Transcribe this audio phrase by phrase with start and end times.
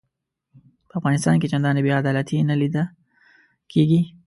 [0.89, 2.83] په افغانستان کې چنداني بې عدالتي نه لیده
[3.71, 4.01] کیږي.